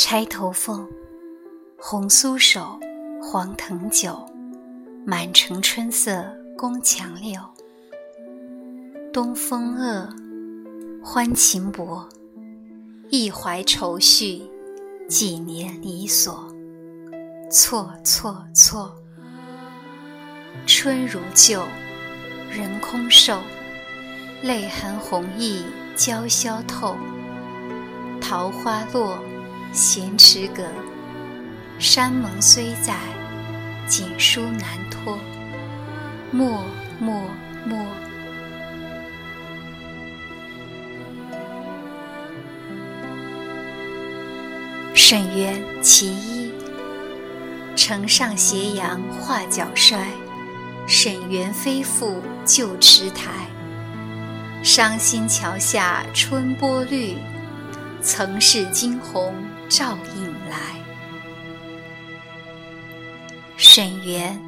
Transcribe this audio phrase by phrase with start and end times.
[0.00, 0.88] 钗头凤，
[1.76, 2.78] 红酥手，
[3.20, 4.24] 黄藤酒，
[5.04, 6.24] 满城春色
[6.56, 7.40] 宫墙柳。
[9.12, 10.08] 东风恶，
[11.02, 12.08] 欢情薄，
[13.10, 14.48] 一怀愁绪，
[15.08, 16.46] 几年离索。
[17.50, 18.94] 错错错，
[20.64, 21.64] 春如旧，
[22.52, 23.36] 人空瘦，
[24.42, 25.64] 泪痕红浥
[25.96, 26.94] 鲛绡透。
[28.20, 29.18] 桃花落，
[29.72, 30.64] 闲池阁，
[31.78, 32.94] 山盟虽在，
[33.86, 35.18] 锦书难托。
[36.30, 36.64] 默
[36.98, 37.22] 默
[37.64, 37.78] 默。
[44.94, 46.50] 沈园其一。
[47.76, 50.08] 城上斜阳画角衰，
[50.86, 53.30] 沈园非复旧池台。
[54.64, 57.14] 伤心桥下春波绿。
[58.00, 59.34] 曾是惊鸿
[59.68, 60.56] 照影来。
[63.56, 64.40] 沈园，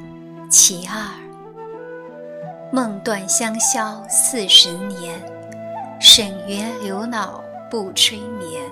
[0.49, 0.95] 其二。
[2.73, 5.21] 梦断香消四十年，
[5.99, 8.63] 沈园柳老不吹眠。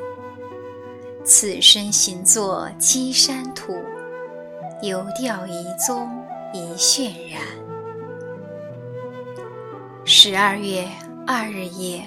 [1.24, 3.76] 此身行作稽山土，
[4.82, 6.10] 游钓遗踪
[6.54, 7.42] 一渲然。
[10.04, 10.88] 十二月
[11.28, 12.02] 二日夜。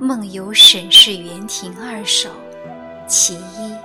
[0.00, 2.30] 梦游沈氏园亭二首，
[3.14, 3.76] 其一。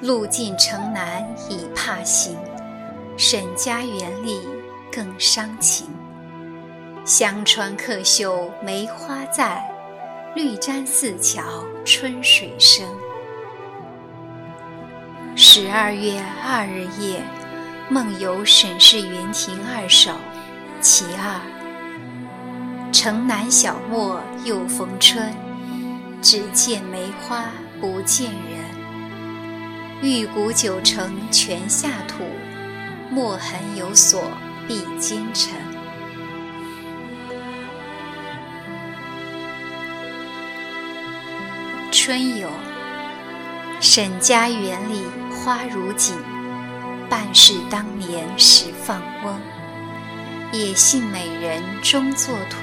[0.00, 2.38] 路尽城南已怕行，
[3.16, 4.48] 沈家园里
[4.92, 5.88] 更伤情。
[7.04, 9.68] 香川客袖梅花在，
[10.36, 11.42] 绿毡四桥
[11.84, 12.86] 春水生。
[15.34, 17.20] 十二月二日夜，
[17.88, 20.12] 梦游沈氏园亭二首，
[20.80, 21.40] 其二。
[22.92, 25.34] 城南小陌又逢春，
[26.22, 27.46] 只见梅花
[27.80, 28.60] 不见人。
[30.02, 32.24] 玉骨九成泉下土，
[33.10, 34.30] 墨痕有所
[34.66, 35.54] 必兼尘。
[41.90, 42.48] 春有
[43.80, 46.16] 沈家园里花如锦，
[47.08, 49.40] 半是当年时放翁。
[50.52, 52.56] 也信美人终作土，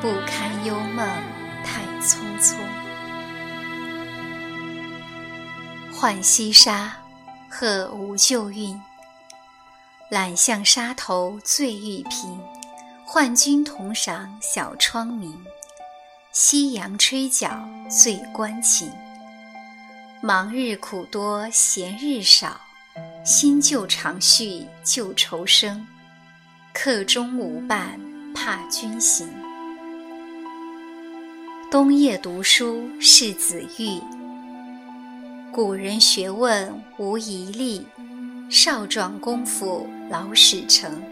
[0.00, 1.06] 不堪幽梦
[1.64, 2.56] 太匆匆。
[6.06, 6.96] 浣溪沙，
[7.50, 8.80] 鹤无旧韵。
[10.08, 12.40] 懒向沙头醉玉瓶，
[13.04, 15.36] 唤君同赏小窗明。
[16.30, 18.88] 夕阳吹角醉关情。
[20.22, 22.60] 忙日苦多闲日少，
[23.24, 25.84] 新旧长续旧愁生。
[26.72, 28.00] 客中无伴
[28.32, 29.28] 怕君行。
[31.68, 34.00] 冬夜读书是子玉。
[35.56, 37.86] 古人学问无遗力，
[38.50, 41.02] 少壮功夫老始成。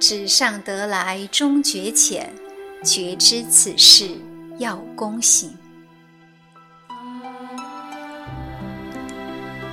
[0.00, 2.32] 纸上得来终觉浅，
[2.82, 4.16] 绝知此事
[4.56, 5.54] 要躬行。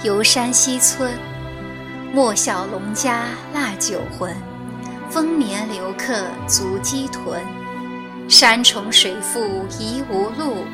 [0.03, 1.17] 游山西村，
[2.13, 4.35] 莫笑农家腊酒浑。
[5.09, 7.41] 丰年留客足鸡豚，
[8.27, 9.39] 山重水复
[9.79, 10.65] 疑无路，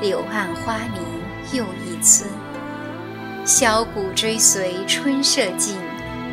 [0.00, 1.02] 柳暗花明
[1.52, 2.30] 又一村。
[3.44, 5.76] 箫鼓追随春社近，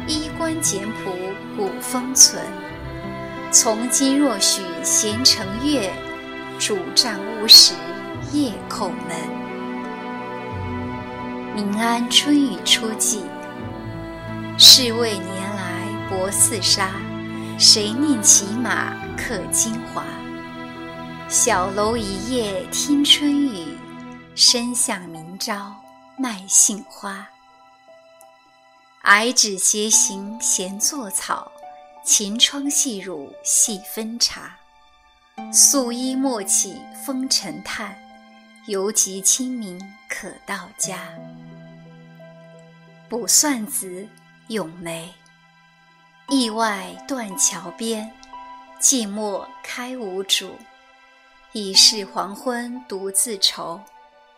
[0.08, 1.12] 衣冠简朴
[1.58, 2.42] 古风存。
[3.52, 5.92] 从今若许闲乘月，
[6.58, 7.74] 拄杖乌时
[8.32, 9.18] 夜叩门。
[11.54, 13.20] 明安春雨初霁，
[14.58, 16.92] 是为年来薄似纱。
[17.60, 20.06] 谁念骑马客京华？
[21.28, 23.66] 小楼一夜听春雨，
[24.34, 25.76] 深巷明朝
[26.22, 27.28] 卖杏花。
[29.02, 31.52] 矮纸斜行闲作草，
[32.06, 34.56] 晴窗细乳戏分茶。
[35.52, 37.98] 素衣莫起风尘叹，
[38.68, 41.10] 犹及清明可到家。
[43.10, 43.88] 卜算子·
[44.50, 45.12] 咏梅。
[46.30, 48.12] 意外断桥边，
[48.80, 50.56] 寂寞开无主。
[51.52, 53.82] 已是黄昏独自愁，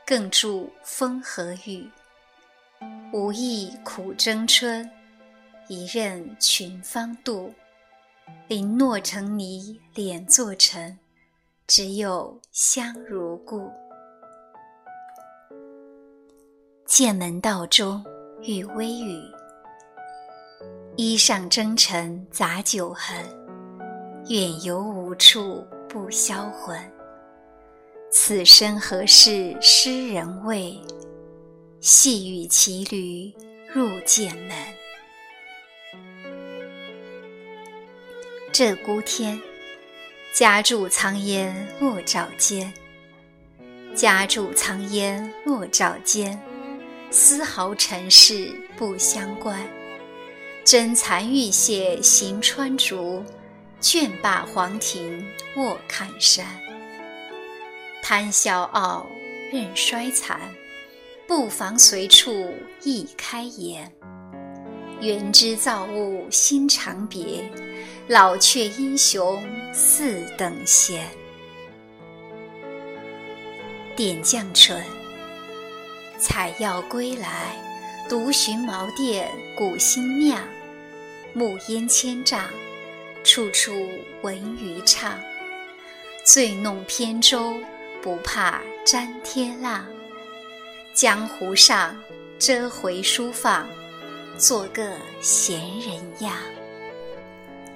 [0.06, 1.90] 更著风和雨。
[3.14, 4.90] 无意苦争春，
[5.68, 7.52] 一任群芳妒。
[8.48, 10.98] 零落成泥碾作尘，
[11.68, 13.70] 只有香如故。
[16.86, 18.04] 剑门道中
[18.42, 19.22] 遇微雨。
[20.96, 23.16] 衣上征尘杂酒痕，
[24.28, 26.78] 远游无处不销魂。
[28.15, 30.80] 此生何事诗人味？
[31.81, 33.33] 细雨骑驴
[33.74, 34.56] 入剑门。
[38.54, 39.42] 鹧鸪天，
[40.31, 42.71] 家住苍烟落沼间。
[43.95, 46.39] 家住苍烟落沼间，
[47.10, 49.60] 丝毫尘世不相关。
[50.63, 53.25] 真残玉屑行穿竹，
[53.81, 55.25] 卷罢黄庭
[55.56, 56.45] 卧看山。
[58.06, 59.08] 贪笑傲，
[59.50, 60.38] 任衰残，
[61.26, 62.54] 不妨随处
[62.84, 63.90] 一开颜。
[65.00, 67.50] 原知造物心常别。
[68.10, 69.42] 老却英雄
[69.74, 71.08] 似等闲。
[73.96, 74.84] 点绛唇，
[76.20, 77.56] 采药归来，
[78.10, 80.38] 独寻茅店古新酿。
[81.32, 82.44] 暮烟千丈，
[83.24, 83.72] 处处
[84.22, 85.18] 闻渔唱。
[86.26, 87.54] 醉弄扁舟，
[88.04, 89.86] 不怕沾天浪。
[90.94, 91.96] 江湖上，
[92.38, 93.66] 折回书放，
[94.38, 96.34] 做个闲人样。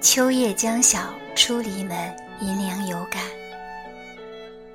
[0.02, 3.22] 秋夜将晓出篱门，迎凉有感。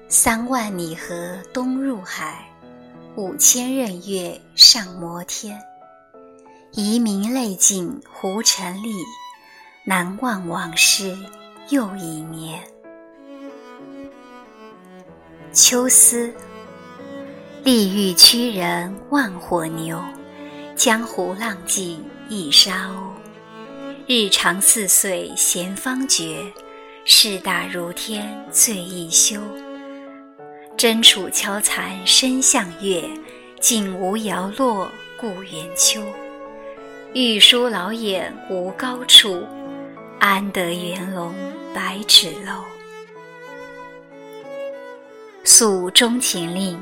[0.10, 2.50] 三万里河东入海，
[3.16, 5.62] 五千仞岳上摩天。
[6.72, 8.92] 遗民泪尽胡尘里，
[9.86, 11.16] 难忘往事
[11.70, 12.73] 又一年。
[15.54, 16.34] 秋思，
[17.64, 20.04] 利欲驱人万火牛，
[20.76, 23.12] 江湖浪迹一沙鸥。
[24.08, 26.44] 日长四岁闲方觉，
[27.06, 29.40] 事大如天醉亦休。
[30.76, 33.04] 真楚敲残身向月，
[33.62, 34.90] 竟无摇落
[35.22, 36.02] 故园秋。
[37.14, 39.44] 玉书老眼无高处，
[40.20, 41.32] 安得圆笼
[41.76, 42.64] 百尺楼？
[45.56, 46.80] 诉钟情令，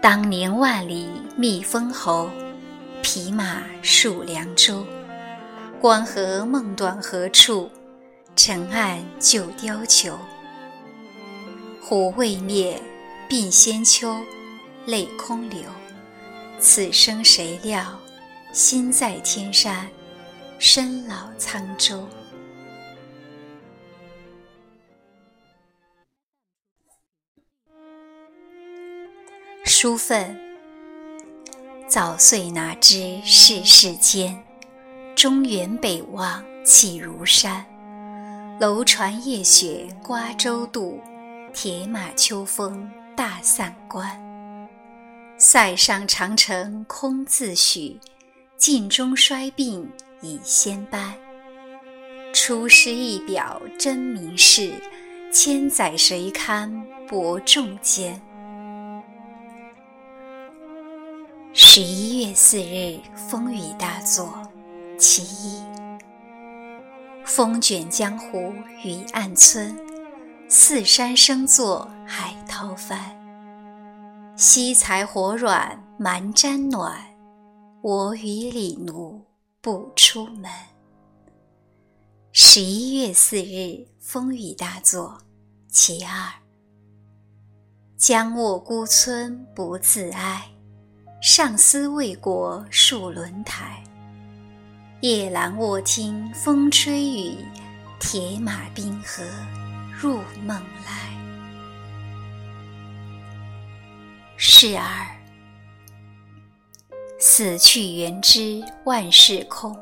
[0.00, 2.30] 当年万里觅封侯，
[3.02, 4.86] 匹马戍凉州。
[5.80, 7.68] 关河梦短何处？
[8.36, 10.16] 尘岸旧貂裘。
[11.82, 12.80] 虎未灭，
[13.28, 14.20] 鬓先秋，
[14.86, 15.60] 泪空流。
[16.60, 17.98] 此生谁料，
[18.52, 19.88] 心在天山，
[20.60, 22.06] 身老沧州。
[29.82, 30.38] 书愤，
[31.88, 34.38] 早岁哪知世事艰。
[35.16, 37.64] 中原北望气如山，
[38.60, 41.00] 楼船夜雪瓜洲渡，
[41.54, 44.20] 铁马秋风大散关。
[45.38, 47.98] 塞上长城空自许，
[48.58, 49.86] 镜中衰鬓
[50.20, 51.14] 已先斑。
[52.34, 54.74] 出师一表真名世，
[55.32, 56.70] 千载谁堪
[57.08, 58.20] 伯仲间？
[61.52, 64.48] 十一月四日，风雨大作。
[64.96, 65.60] 其一，
[67.24, 68.54] 风卷江湖
[68.84, 69.76] 雨暗村，
[70.48, 73.16] 四山声作海涛翻。
[74.36, 77.04] 惜才火软蛮毡暖，
[77.82, 79.20] 我与李奴
[79.60, 80.48] 不出门。
[82.32, 85.18] 十一月四日，风雨大作。
[85.68, 86.32] 其二，
[87.96, 90.48] 将卧孤村不自哀，
[91.20, 93.82] 上思为国戍轮台。
[95.00, 97.36] 夜阑卧听风吹雨，
[97.98, 99.22] 铁马冰河
[99.94, 101.10] 入梦来。
[104.38, 105.14] 是儿，
[107.18, 109.76] 死去元知万事空，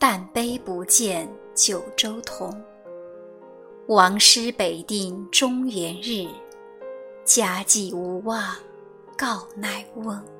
[0.00, 2.52] 但悲不见九州同。
[3.86, 6.26] 王师北定中原日，
[7.24, 8.56] 家祭无忘
[9.24, 10.33] 告乃翁。